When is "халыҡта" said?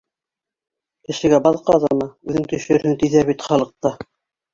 3.51-3.93